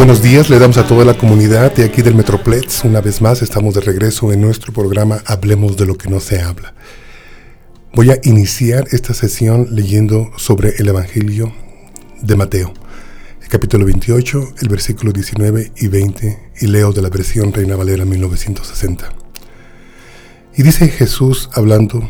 [0.00, 2.84] Buenos días, le damos a toda la comunidad de aquí del Metroplex.
[2.84, 6.40] Una vez más estamos de regreso en nuestro programa Hablemos de lo que no se
[6.40, 6.72] habla.
[7.92, 11.52] Voy a iniciar esta sesión leyendo sobre el Evangelio
[12.22, 12.72] de Mateo,
[13.42, 18.06] el capítulo 28, el versículo 19 y 20, y leo de la versión Reina Valera
[18.06, 19.04] 1960.
[20.56, 22.08] Y dice Jesús hablando,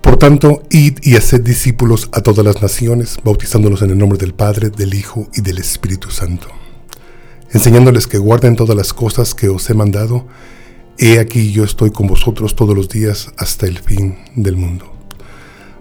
[0.00, 4.34] por tanto, id y haced discípulos a todas las naciones, bautizándolos en el nombre del
[4.34, 6.48] Padre, del Hijo y del Espíritu Santo,
[7.52, 10.26] enseñándoles que guarden todas las cosas que os he mandado.
[10.98, 14.92] He aquí yo estoy con vosotros todos los días hasta el fin del mundo.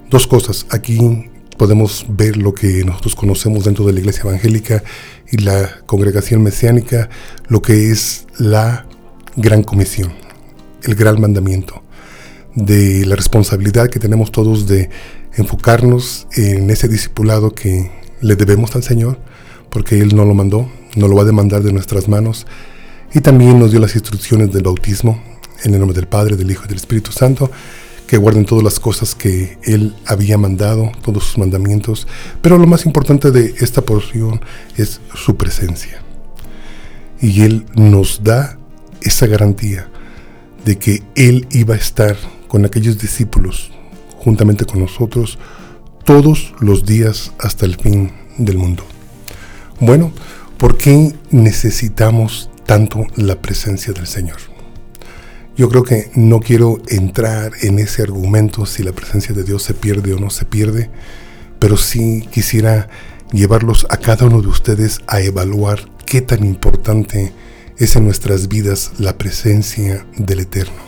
[0.10, 0.68] Dos cosas.
[0.70, 4.84] Aquí podemos ver lo que nosotros conocemos dentro de la iglesia evangélica
[5.32, 7.10] y la congregación mesiánica,
[7.48, 8.86] lo que es la
[9.36, 10.14] gran comisión,
[10.84, 11.84] el gran mandamiento
[12.56, 14.90] de la responsabilidad que tenemos todos de
[15.36, 19.20] enfocarnos en ese discipulado que le debemos al Señor,
[19.70, 22.46] porque Él no lo mandó, no lo va a demandar de nuestras manos,
[23.14, 25.22] y también nos dio las instrucciones del bautismo,
[25.64, 27.50] en el nombre del Padre, del Hijo y del Espíritu Santo,
[28.08, 32.08] que guarden todas las cosas que Él había mandado, todos sus mandamientos,
[32.42, 34.42] pero lo más importante de esta porción
[34.78, 36.02] es su presencia.
[37.20, 38.58] Y Él nos da
[39.02, 39.90] esa garantía
[40.66, 42.16] de que Él iba a estar
[42.48, 43.72] con aquellos discípulos,
[44.18, 45.38] juntamente con nosotros,
[46.06, 48.84] todos los días hasta el fin del mundo.
[49.80, 50.12] Bueno,
[50.58, 54.38] ¿por qué necesitamos tanto la presencia del Señor?
[55.56, 59.74] Yo creo que no quiero entrar en ese argumento si la presencia de Dios se
[59.74, 60.90] pierde o no se pierde,
[61.60, 62.90] pero sí quisiera
[63.32, 67.34] llevarlos a cada uno de ustedes a evaluar qué tan importante
[67.78, 70.88] es en nuestras vidas la presencia del Eterno.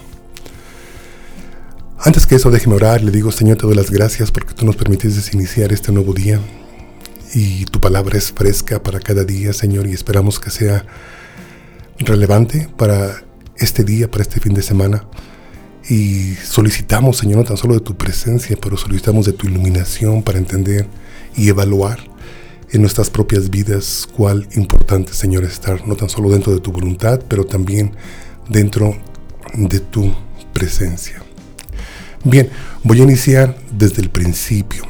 [2.01, 3.03] Antes que eso, déjeme orar.
[3.03, 6.39] Le digo, Señor, te doy las gracias porque tú nos permitiste iniciar este nuevo día.
[7.33, 10.85] Y tu palabra es fresca para cada día, Señor, y esperamos que sea
[11.99, 13.23] relevante para
[13.57, 15.03] este día, para este fin de semana.
[15.89, 20.39] Y solicitamos, Señor, no tan solo de tu presencia, pero solicitamos de tu iluminación para
[20.39, 20.87] entender
[21.35, 21.99] y evaluar
[22.71, 27.21] en nuestras propias vidas cuál importante, Señor, estar, no tan solo dentro de tu voluntad,
[27.27, 27.95] pero también
[28.47, 28.97] dentro
[29.55, 30.13] de tu
[30.53, 31.21] presencia.
[32.23, 32.49] Bien,
[32.83, 34.83] voy a iniciar desde el principio.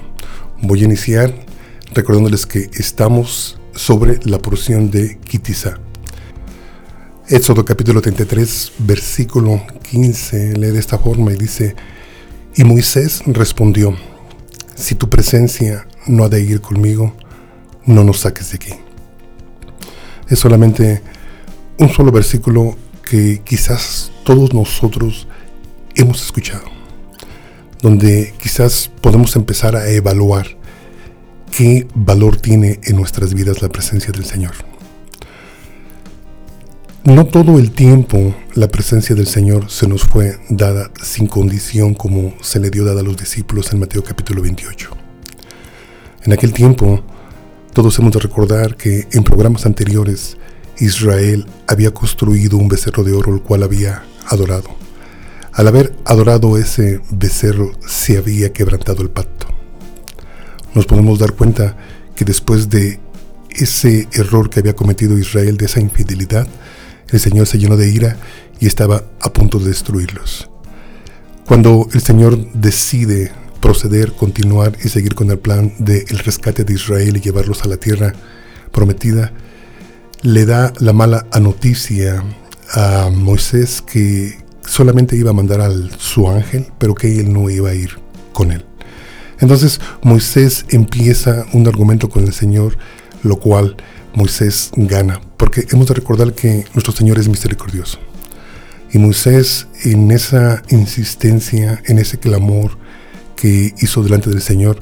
[0.61, 1.48] Voy a iniciar
[1.93, 5.79] recordándoles que estamos sobre la porción de Kitizá.
[7.27, 11.75] Éxodo capítulo 33, versículo 15, lee de esta forma y dice,
[12.55, 13.95] y Moisés respondió,
[14.75, 17.13] si tu presencia no ha de ir conmigo,
[17.85, 18.73] no nos saques de aquí.
[20.27, 21.01] Es solamente
[21.77, 22.77] un solo versículo
[23.07, 25.27] que quizás todos nosotros
[25.95, 26.79] hemos escuchado
[27.81, 30.58] donde quizás podemos empezar a evaluar
[31.51, 34.53] qué valor tiene en nuestras vidas la presencia del Señor.
[37.03, 42.33] No todo el tiempo la presencia del Señor se nos fue dada sin condición como
[42.41, 44.89] se le dio dada a los discípulos en Mateo capítulo 28.
[46.25, 47.01] En aquel tiempo,
[47.73, 50.37] todos hemos de recordar que en programas anteriores
[50.79, 54.69] Israel había construido un becerro de oro el cual había adorado.
[55.53, 59.58] Al haber adorado ese becerro se había quebrantado el pacto.
[60.73, 61.75] Nos podemos dar cuenta
[62.15, 62.99] que después de
[63.49, 66.47] ese error que había cometido Israel, de esa infidelidad,
[67.09, 68.17] el Señor se llenó de ira
[68.59, 70.49] y estaba a punto de destruirlos.
[71.45, 77.17] Cuando el Señor decide proceder, continuar y seguir con el plan del rescate de Israel
[77.17, 78.13] y llevarlos a la tierra
[78.71, 79.33] prometida,
[80.21, 82.23] le da la mala noticia
[82.73, 87.69] a Moisés que solamente iba a mandar a su ángel, pero que él no iba
[87.69, 87.97] a ir
[88.31, 88.68] con él.
[89.39, 92.77] Entonces Moisés empieza un argumento con el Señor,
[93.23, 93.75] lo cual
[94.13, 97.99] Moisés gana, porque hemos de recordar que nuestro Señor es misericordioso.
[98.91, 102.77] Y Moisés en esa insistencia, en ese clamor
[103.35, 104.79] que hizo delante del Señor,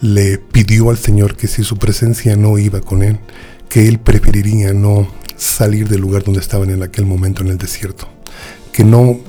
[0.00, 3.18] le pidió al Señor que si su presencia no iba con él,
[3.68, 8.08] que él preferiría no salir del lugar donde estaban en aquel momento en el desierto
[8.74, 9.20] que no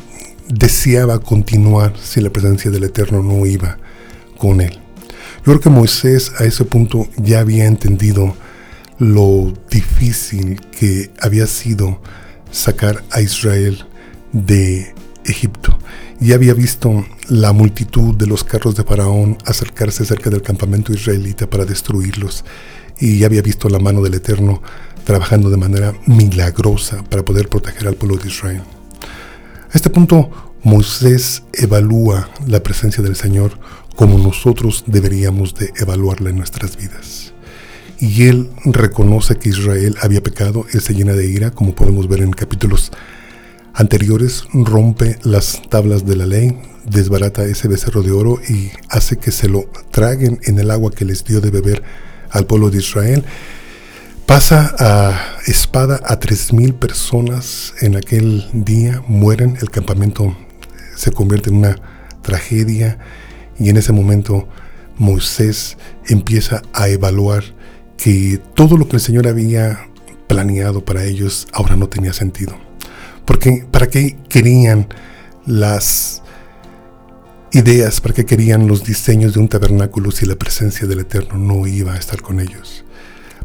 [0.50, 3.78] deseaba continuar si la presencia del Eterno no iba
[4.38, 4.80] con él.
[5.38, 8.36] Yo creo que Moisés a ese punto ya había entendido
[8.98, 12.02] lo difícil que había sido
[12.52, 13.86] sacar a Israel
[14.32, 14.94] de
[15.26, 15.78] Egipto.
[16.20, 21.50] Ya había visto la multitud de los carros de Faraón acercarse cerca del campamento israelita
[21.50, 22.46] para destruirlos.
[23.00, 24.62] Y ya había visto la mano del Eterno
[25.04, 28.64] trabajando de manera milagrosa para poder proteger al pueblo de Israel.
[29.72, 30.32] A este punto,
[30.64, 33.60] Moisés evalúa la presencia del Señor
[33.96, 37.32] como nosotros deberíamos de evaluarla en nuestras vidas.
[37.98, 42.22] y él reconoce que Israel había pecado, él se llena de ira, como podemos ver
[42.22, 42.92] en capítulos
[43.74, 46.58] anteriores, rompe las tablas de la ley,
[46.90, 51.06] desbarata ese becerro de oro y hace que se lo traguen en el agua que
[51.06, 51.84] les dio de beber
[52.32, 53.24] al pueblo de Israel.
[54.26, 60.36] Pasa a espada a tres mil personas en aquel día, mueren, el campamento
[60.96, 61.76] se convierte en una
[62.22, 62.98] tragedia
[63.60, 64.48] y en ese momento
[64.98, 67.44] Moisés empieza a evaluar
[67.98, 69.90] que todo lo que el Señor había
[70.28, 72.58] planeado para ellos ahora no tenía sentido.
[73.26, 74.88] Porque ¿para qué querían
[75.46, 76.22] las
[77.52, 81.68] ideas, para qué querían los diseños de un tabernáculo si la presencia del Eterno no
[81.68, 82.84] iba a estar con ellos?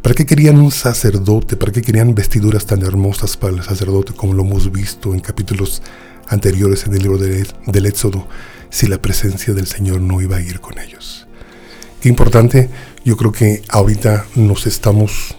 [0.03, 1.57] ¿Para qué querían un sacerdote?
[1.57, 5.83] ¿Para qué querían vestiduras tan hermosas para el sacerdote como lo hemos visto en capítulos
[6.29, 8.27] anteriores en el libro del Éxodo
[8.71, 11.27] si la presencia del Señor no iba a ir con ellos?
[12.01, 12.71] Qué importante,
[13.05, 15.37] yo creo que ahorita nos estamos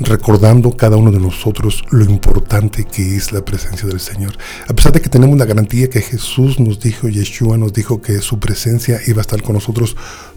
[0.00, 4.36] recordando cada uno de nosotros lo importante que es la presencia del Señor.
[4.68, 8.18] A pesar de que tenemos la garantía que Jesús nos dijo, Yeshua nos dijo que
[8.20, 9.96] su presencia iba a estar con nosotros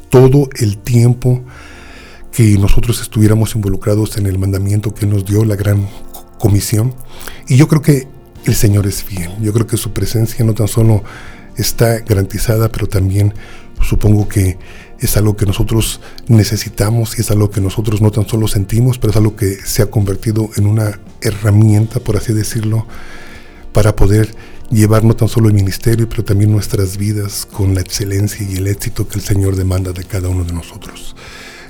[0.09, 1.43] todo el tiempo
[2.31, 5.87] que nosotros estuviéramos involucrados en el mandamiento que nos dio la gran
[6.37, 6.93] comisión.
[7.47, 8.07] Y yo creo que
[8.47, 9.31] el Señor es fiel.
[9.41, 11.03] Yo creo que su presencia no tan solo
[11.57, 13.33] está garantizada, pero también
[13.81, 14.57] supongo que
[14.99, 19.11] es algo que nosotros necesitamos y es algo que nosotros no tan solo sentimos, pero
[19.11, 22.87] es algo que se ha convertido en una herramienta, por así decirlo,
[23.73, 24.33] para poder
[24.71, 28.67] llevar no tan solo el ministerio, pero también nuestras vidas con la excelencia y el
[28.67, 31.15] éxito que el Señor demanda de cada uno de nosotros.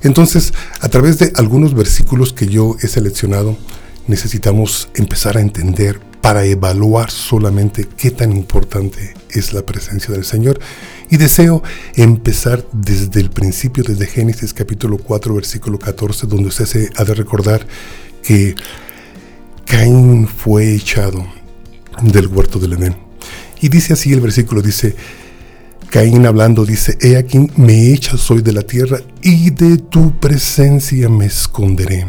[0.03, 3.57] Entonces, a través de algunos versículos que yo he seleccionado,
[4.07, 10.59] necesitamos empezar a entender para evaluar solamente qué tan importante es la presencia del Señor.
[11.09, 11.63] Y deseo
[11.95, 17.13] empezar desde el principio, desde Génesis capítulo 4, versículo 14, donde usted se ha de
[17.13, 17.65] recordar
[18.21, 18.55] que
[19.63, 21.25] Caín fue echado
[22.01, 22.97] del huerto del Edén.
[23.61, 24.97] Y dice así el versículo, dice,
[25.89, 31.07] Caín hablando dice, he aquí me echas soy de la tierra y de tu presencia
[31.07, 32.05] me esconderé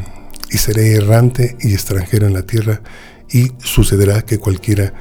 [0.50, 2.82] y seré errante y extranjero en la tierra
[3.30, 4.92] y sucederá que cualquiera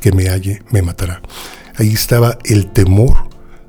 [0.00, 1.22] que me halle me matará.
[1.76, 3.28] Ahí estaba el temor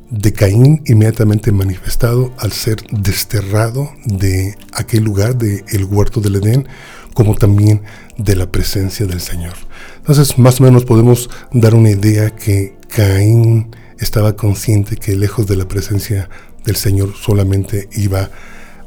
[0.09, 6.67] de Caín inmediatamente manifestado al ser desterrado de aquel lugar, del el huerto del Edén,
[7.13, 7.81] como también
[8.17, 9.53] de la presencia del Señor.
[9.97, 15.57] Entonces, más o menos podemos dar una idea que Caín estaba consciente que lejos de
[15.57, 16.29] la presencia
[16.63, 18.29] del Señor solamente iba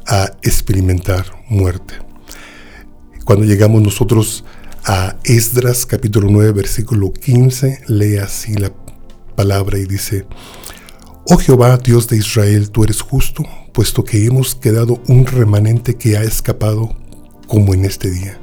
[0.07, 1.95] a experimentar muerte.
[3.25, 4.60] Cuando llegamos nosotros a
[5.23, 8.73] Esdras capítulo 9 versículo 15, lee así la
[9.35, 10.25] palabra y dice,
[11.27, 13.43] Oh Jehová, Dios de Israel, tú eres justo,
[13.73, 16.95] puesto que hemos quedado un remanente que ha escapado
[17.47, 18.39] como en este día.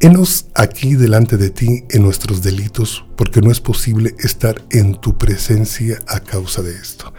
[0.00, 5.16] Henos aquí delante de ti en nuestros delitos, porque no es posible estar en tu
[5.16, 7.14] presencia a causa de esto.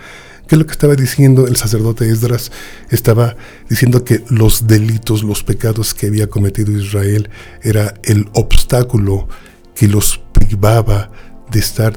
[0.51, 2.51] ¿Qué es lo que estaba diciendo el sacerdote Esdras?
[2.89, 3.37] Estaba
[3.69, 7.29] diciendo que los delitos, los pecados que había cometido Israel
[7.63, 9.29] era el obstáculo
[9.73, 11.09] que los privaba
[11.49, 11.95] de estar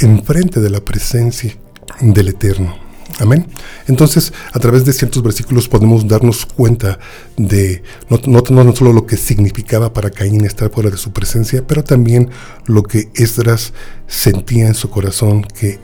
[0.00, 1.56] enfrente de la presencia
[2.00, 2.76] del Eterno.
[3.20, 3.46] Amén.
[3.86, 6.98] Entonces, a través de ciertos versículos podemos darnos cuenta
[7.36, 8.18] de no,
[8.50, 12.28] no, solo lo que significaba para Caín estar fuera de su presencia, pero también
[12.66, 13.72] lo que Esdras
[14.08, 15.78] sentía en su corazón que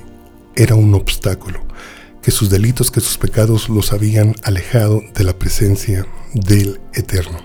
[0.56, 1.70] era un obstáculo
[2.22, 7.38] que sus delitos, que sus pecados los habían alejado de la presencia del Eterno.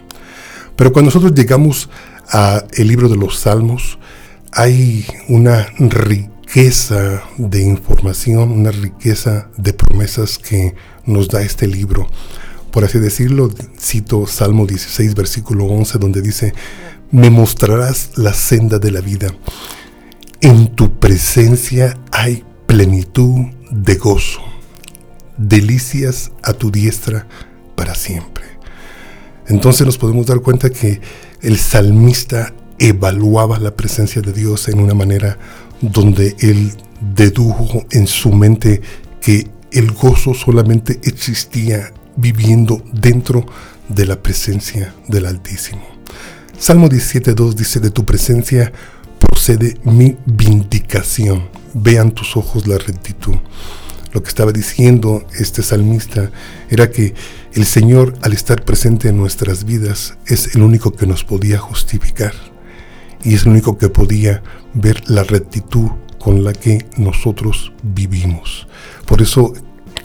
[0.76, 1.90] Pero cuando nosotros llegamos
[2.30, 3.98] a el libro de los Salmos,
[4.52, 12.10] hay una riqueza de información, una riqueza de promesas que nos da este libro.
[12.72, 16.54] Por así decirlo, cito Salmo 16, versículo 11, donde dice,
[17.12, 19.34] me mostrarás la senda de la vida.
[20.42, 24.55] En tu presencia hay plenitud de gozo
[25.38, 27.28] delicias a tu diestra
[27.76, 28.44] para siempre.
[29.48, 31.02] Entonces nos podemos dar cuenta que
[31.42, 35.38] el salmista evaluaba la presencia de Dios en una manera
[35.82, 36.72] donde él
[37.16, 38.82] dedujo en su mente
[39.22, 43.46] que el gozo solamente existía viviendo dentro
[43.90, 45.84] de la presencia del Altísimo.
[46.58, 48.72] Salmo 17.2 dice, de tu presencia
[49.20, 51.50] procede mi vindicación.
[51.74, 53.36] Vean tus ojos la rectitud.
[54.16, 56.32] Lo que estaba diciendo este salmista
[56.70, 57.14] era que
[57.52, 62.34] el Señor, al estar presente en nuestras vidas, es el único que nos podía justificar
[63.26, 64.42] y es el único que podía
[64.74, 68.70] ver la rectitud con la que nosotros vivimos.
[69.06, 69.52] Por eso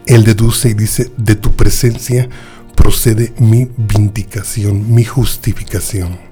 [0.06, 2.28] Él deduce y dice, de tu presencia
[2.74, 6.29] procede mi vindicación, mi justificación.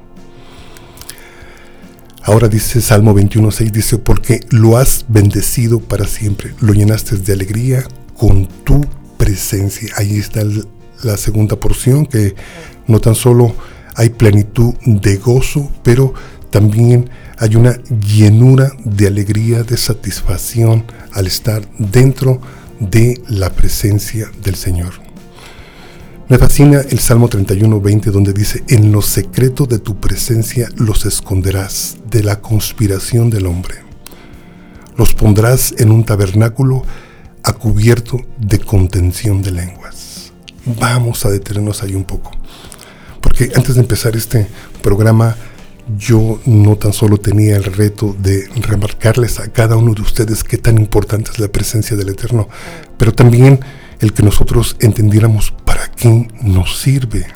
[2.28, 7.82] Ahora dice Salmo 21.6, dice, porque lo has bendecido para siempre, lo llenaste de alegría
[8.18, 8.84] con tu
[9.16, 9.94] presencia.
[9.96, 10.42] Ahí está
[11.04, 12.34] la segunda porción, que
[12.86, 13.54] no tan solo
[13.94, 16.12] hay plenitud de gozo, pero
[16.50, 17.08] también
[17.38, 22.42] hay una llenura de alegría, de satisfacción al estar dentro
[22.78, 24.92] de la presencia del Señor.
[26.30, 31.06] Me fascina el Salmo 31, 20, donde dice, en lo secreto de tu presencia los
[31.06, 33.76] esconderás de la conspiración del hombre.
[34.98, 36.82] Los pondrás en un tabernáculo
[37.42, 40.34] a cubierto de contención de lenguas.
[40.78, 42.32] Vamos a detenernos ahí un poco.
[43.22, 44.48] Porque antes de empezar este
[44.82, 45.34] programa,
[45.96, 50.58] yo no tan solo tenía el reto de remarcarles a cada uno de ustedes qué
[50.58, 52.50] tan importante es la presencia del Eterno,
[52.98, 53.60] pero también
[54.00, 55.52] el que nosotros entendiéramos
[55.98, 57.26] qué nos sirve.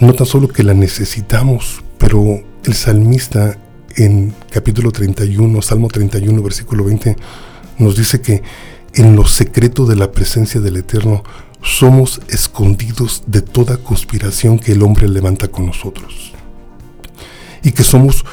[0.00, 3.58] No tan solo que la necesitamos, pero el salmista
[3.96, 7.16] en capítulo 31, Salmo 31, versículo 20,
[7.78, 8.42] nos dice que
[8.94, 11.24] en lo secreto de la presencia del Eterno
[11.62, 16.32] somos escondidos de toda conspiración que el hombre levanta con nosotros
[17.64, 18.24] y que somos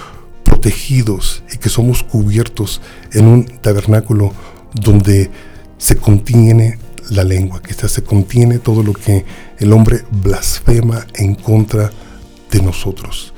[0.43, 4.31] protegidos y que somos cubiertos en un tabernáculo
[4.75, 5.31] donde
[5.79, 6.77] se contiene
[7.09, 9.25] la lengua, que se contiene todo lo que
[9.59, 11.91] el hombre blasfema en contra
[12.51, 13.33] de nosotros.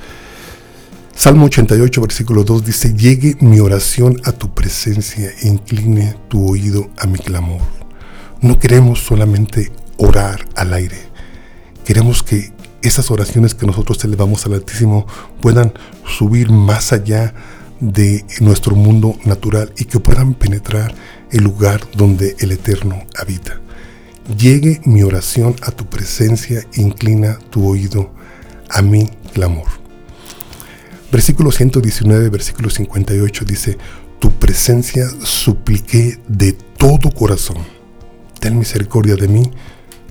[1.15, 7.07] Salmo 88, versículo 2 dice, llegue mi oración a tu presencia incline tu oído a
[7.07, 7.61] mi clamor.
[8.39, 10.97] No queremos solamente orar al aire,
[11.85, 15.07] queremos que esas oraciones que nosotros elevamos al Altísimo
[15.41, 15.73] puedan
[16.05, 17.33] subir más allá
[17.79, 20.93] de nuestro mundo natural y que puedan penetrar
[21.31, 23.59] el lugar donde el Eterno habita.
[24.37, 28.11] Llegue mi oración a tu presencia, inclina tu oído
[28.69, 29.67] a mi clamor.
[31.11, 33.77] Versículo 119, versículo 58 dice,
[34.19, 37.57] tu presencia supliqué de todo corazón.
[38.39, 39.51] Ten misericordia de mí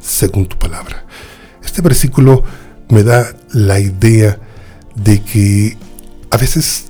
[0.00, 1.04] según tu palabra.
[1.62, 2.42] Este versículo
[2.88, 4.38] me da la idea
[4.94, 5.76] de que
[6.30, 6.86] a veces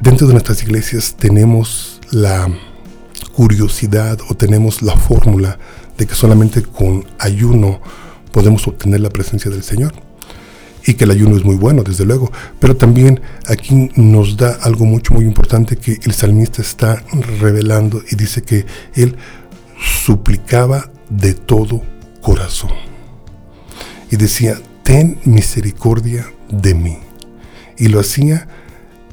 [0.00, 2.48] dentro de nuestras iglesias tenemos la
[3.34, 5.58] curiosidad o tenemos la fórmula
[5.96, 7.80] de que solamente con ayuno
[8.32, 9.92] podemos obtener la presencia del Señor.
[10.86, 12.32] Y que el ayuno es muy bueno, desde luego.
[12.58, 17.04] Pero también aquí nos da algo mucho, muy importante que el salmista está
[17.38, 18.64] revelando y dice que
[18.94, 19.14] él
[19.78, 21.82] suplicaba de todo
[22.22, 22.70] corazón.
[24.10, 26.98] Y decía, ten misericordia de mí.
[27.76, 28.48] Y lo hacía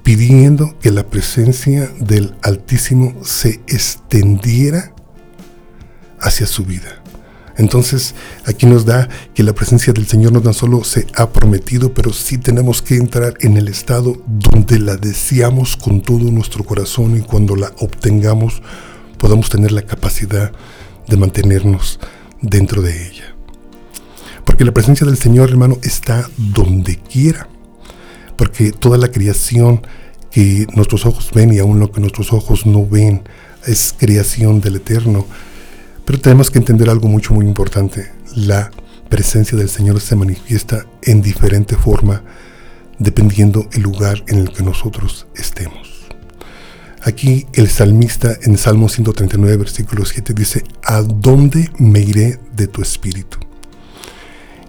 [0.08, 4.94] pidiendo que la presencia del Altísimo se extendiera
[6.22, 7.04] hacia su vida.
[7.58, 11.94] Entonces aquí nos da que la presencia del Señor no tan solo se ha prometido,
[11.94, 17.18] pero sí tenemos que entrar en el estado donde la deseamos con todo nuestro corazón
[17.18, 18.62] y cuando la obtengamos
[19.18, 20.54] podamos tener la capacidad
[21.06, 22.00] de mantenernos
[22.42, 23.36] dentro de ella.
[24.46, 27.50] Porque la presencia del Señor, hermano, está donde quiera.
[28.38, 29.82] Porque toda la creación
[30.32, 33.24] que nuestros ojos ven y aún lo que nuestros ojos no ven
[33.66, 35.26] es creación del Eterno.
[36.06, 38.12] Pero tenemos que entender algo mucho, muy importante.
[38.36, 38.72] La
[39.10, 42.24] presencia del Señor se manifiesta en diferente forma
[43.00, 46.08] dependiendo el lugar en el que nosotros estemos.
[47.04, 52.82] Aquí el salmista en Salmo 139, versículo 7 dice, ¿a dónde me iré de tu
[52.82, 53.38] espíritu?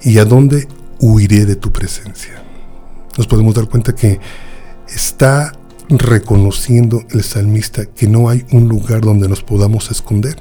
[0.02, 0.68] ¿Y a dónde
[1.00, 2.42] huiré de tu presencia?
[3.18, 4.20] Nos podemos dar cuenta que
[4.88, 5.52] está
[5.88, 10.36] reconociendo el salmista que no hay un lugar donde nos podamos esconder,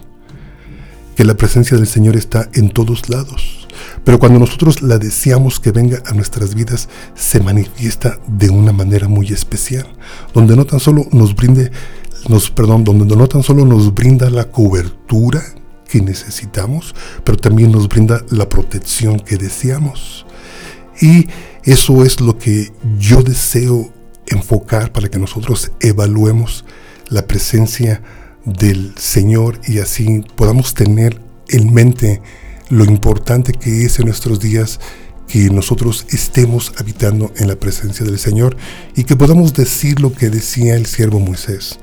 [1.16, 3.68] que la presencia del Señor está en todos lados.
[4.04, 9.08] Pero cuando nosotros la deseamos que venga a nuestras vidas, se manifiesta de una manera
[9.08, 9.88] muy especial,
[10.36, 11.72] donde no tan solo nos brinde,
[12.56, 15.44] perdón, donde no tan solo nos brinda la cobertura
[15.90, 16.94] que necesitamos,
[17.24, 20.28] pero también nos brinda la protección que deseamos.
[21.00, 21.28] Y
[21.64, 23.92] eso es lo que yo deseo
[24.28, 26.66] enfocar para que nosotros evaluemos
[27.10, 28.02] la presencia
[28.46, 32.22] del Señor y así podamos tener en mente
[32.70, 34.80] lo importante que es en nuestros días
[35.28, 38.56] que nosotros estemos habitando en la presencia del Señor
[38.96, 41.80] y que podamos decir lo que decía el siervo Moisés.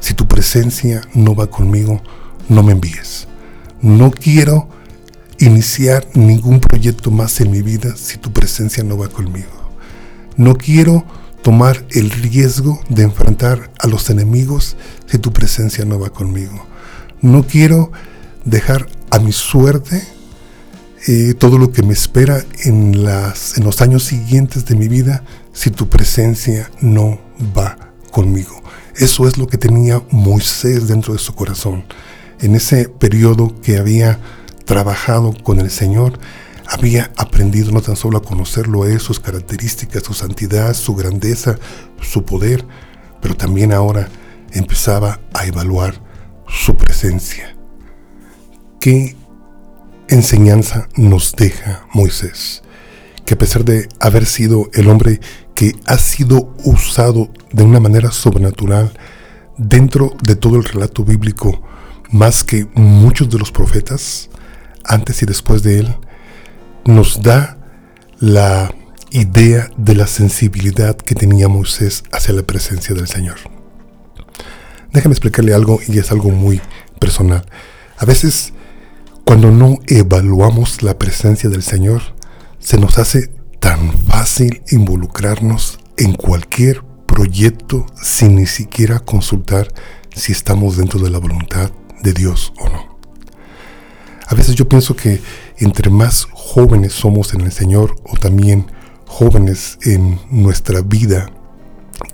[0.00, 2.00] Si tu presencia no va conmigo,
[2.48, 3.26] no me envíes.
[3.82, 4.68] No quiero
[5.38, 9.70] iniciar ningún proyecto más en mi vida si tu presencia no va conmigo.
[10.36, 11.04] No quiero
[11.42, 14.76] tomar el riesgo de enfrentar a los enemigos
[15.06, 16.66] si tu presencia no va conmigo.
[17.20, 17.90] No quiero
[18.44, 20.02] dejar a mi suerte
[21.06, 25.70] eh, todo lo que me espera en, en los años siguientes de mi vida si
[25.70, 27.20] tu presencia no
[27.56, 27.76] va
[28.10, 28.62] conmigo.
[28.96, 31.84] Eso es lo que tenía Moisés dentro de su corazón.
[32.40, 34.18] En ese periodo que había
[34.68, 36.20] trabajado con el Señor,
[36.66, 41.58] había aprendido no tan solo a conocerlo a él, sus características, su santidad, su grandeza,
[42.02, 42.66] su poder,
[43.22, 44.10] pero también ahora
[44.52, 45.94] empezaba a evaluar
[46.46, 47.56] su presencia.
[48.78, 49.16] ¿Qué
[50.08, 52.62] enseñanza nos deja Moisés?
[53.24, 55.20] Que a pesar de haber sido el hombre
[55.54, 58.92] que ha sido usado de una manera sobrenatural
[59.56, 61.62] dentro de todo el relato bíblico,
[62.10, 64.28] más que muchos de los profetas,
[64.88, 65.96] antes y después de él,
[66.84, 67.58] nos da
[68.18, 68.74] la
[69.10, 73.36] idea de la sensibilidad que tenía Moisés hacia la presencia del Señor.
[74.92, 76.60] Déjame explicarle algo y es algo muy
[76.98, 77.44] personal.
[77.98, 78.52] A veces,
[79.24, 82.02] cuando no evaluamos la presencia del Señor,
[82.58, 83.30] se nos hace
[83.60, 89.68] tan fácil involucrarnos en cualquier proyecto sin ni siquiera consultar
[90.14, 91.70] si estamos dentro de la voluntad
[92.02, 92.87] de Dios o no.
[94.30, 95.22] A veces yo pienso que
[95.56, 98.70] entre más jóvenes somos en el Señor o también
[99.06, 101.30] jóvenes en nuestra vida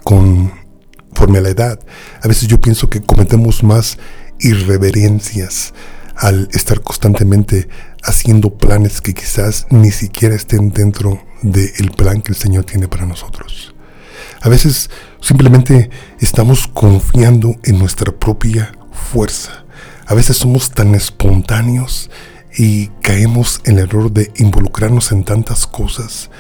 [0.05, 1.81] conforme a la edad,
[2.23, 3.99] a veces yo pienso que cometemos más
[4.39, 5.75] irreverencias
[6.17, 7.69] al estar constantemente
[8.05, 13.07] haciendo planes que quizás ni siquiera estén dentro del plan que el Señor tiene para
[13.07, 13.75] nosotros.
[14.41, 14.89] A veces
[15.21, 15.91] simplemente
[16.21, 19.64] estamos confiando en nuestra propia fuerza.
[20.07, 22.11] A veces somos tan espontáneos
[22.57, 26.31] y caemos en el error de involucrarnos en tantas cosas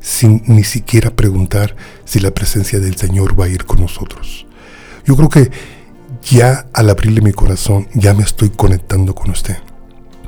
[0.00, 4.46] sin ni siquiera preguntar si la presencia del Señor va a ir con nosotros.
[5.06, 5.50] Yo creo que
[6.22, 9.56] ya al abrirle mi corazón, ya me estoy conectando con usted.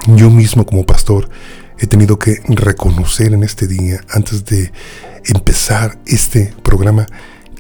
[0.07, 1.29] Yo mismo como pastor
[1.79, 4.73] he tenido que reconocer en este día, antes de
[5.27, 7.07] empezar este programa,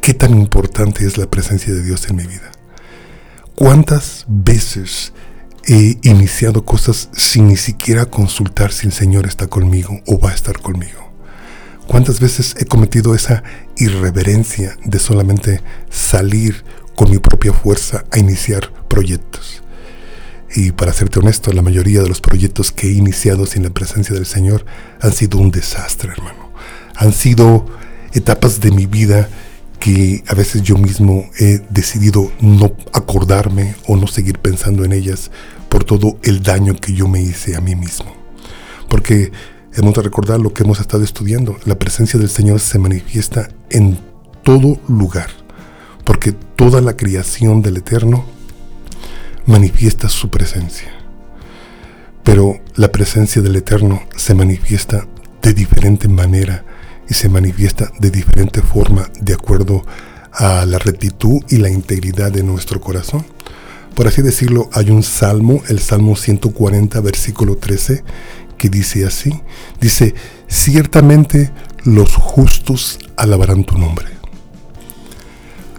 [0.00, 2.50] qué tan importante es la presencia de Dios en mi vida.
[3.54, 5.12] ¿Cuántas veces
[5.66, 10.34] he iniciado cosas sin ni siquiera consultar si el Señor está conmigo o va a
[10.34, 11.12] estar conmigo?
[11.86, 13.42] ¿Cuántas veces he cometido esa
[13.76, 19.62] irreverencia de solamente salir con mi propia fuerza a iniciar proyectos?
[20.54, 24.14] Y para serte honesto, la mayoría de los proyectos que he iniciado sin la presencia
[24.14, 24.64] del Señor
[25.00, 26.52] han sido un desastre, hermano.
[26.94, 27.66] Han sido
[28.12, 29.28] etapas de mi vida
[29.78, 35.30] que a veces yo mismo he decidido no acordarme o no seguir pensando en ellas
[35.68, 38.14] por todo el daño que yo me hice a mí mismo.
[38.88, 39.32] Porque
[39.74, 41.58] hemos de recordar lo que hemos estado estudiando.
[41.64, 43.98] La presencia del Señor se manifiesta en
[44.42, 45.30] todo lugar.
[46.04, 48.24] Porque toda la creación del Eterno
[49.46, 50.92] manifiesta su presencia.
[52.22, 55.06] Pero la presencia del Eterno se manifiesta
[55.42, 56.64] de diferente manera
[57.08, 59.84] y se manifiesta de diferente forma de acuerdo
[60.32, 63.24] a la rectitud y la integridad de nuestro corazón.
[63.94, 68.04] Por así decirlo, hay un salmo, el Salmo 140, versículo 13,
[68.58, 69.42] que dice así,
[69.80, 70.14] dice,
[70.48, 71.50] ciertamente
[71.84, 74.08] los justos alabarán tu nombre.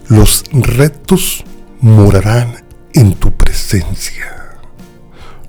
[0.08, 1.44] Los rectos
[1.82, 2.64] morarán
[2.94, 4.56] en tu presencia.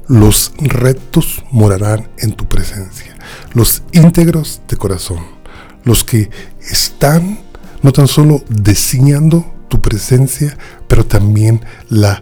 [0.09, 3.17] Los rectos morarán en tu presencia.
[3.55, 5.38] Los íntegros de corazón.
[5.89, 6.29] Los que
[6.71, 7.39] están
[7.81, 12.21] no tan solo deseando tu presencia, pero también la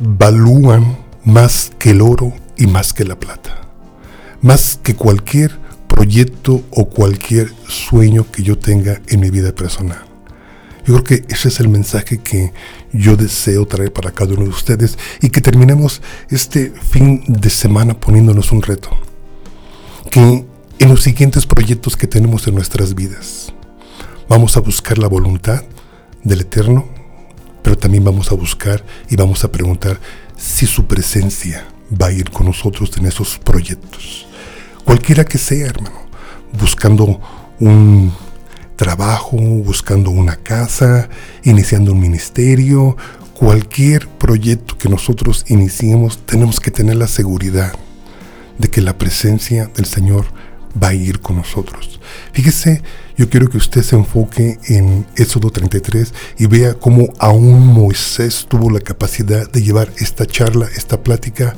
[0.00, 3.68] valúan más que el oro y más que la plata.
[4.40, 10.06] Más que cualquier proyecto o cualquier sueño que yo tenga en mi vida personal.
[10.86, 12.54] Yo creo que ese es el mensaje que
[12.94, 17.92] yo deseo traer para cada uno de ustedes y que terminemos este fin de semana
[17.92, 18.88] poniéndonos un reto.
[20.10, 20.46] Que
[20.78, 23.52] en los siguientes proyectos que tenemos en nuestras vidas
[24.28, 25.62] vamos a buscar la voluntad
[26.24, 26.88] del Eterno,
[27.62, 30.00] pero también vamos a buscar y vamos a preguntar
[30.38, 31.66] si su presencia
[32.00, 34.26] va a ir con nosotros en esos proyectos.
[34.84, 36.06] Cualquiera que sea, hermano,
[36.58, 37.20] buscando
[37.60, 38.12] un
[38.76, 41.08] trabajo, buscando una casa,
[41.44, 42.96] iniciando un ministerio,
[43.34, 47.74] cualquier proyecto que nosotros iniciemos, tenemos que tener la seguridad
[48.58, 50.26] de que la presencia del Señor
[50.80, 52.00] va a ir con nosotros.
[52.32, 52.82] Fíjese,
[53.16, 58.70] yo quiero que usted se enfoque en Éxodo 33 y vea cómo aún Moisés tuvo
[58.70, 61.56] la capacidad de llevar esta charla, esta plática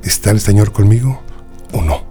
[0.04, 1.22] ¿está el Señor conmigo
[1.72, 2.10] o no?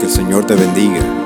[0.00, 1.25] Que el Señor te bendiga,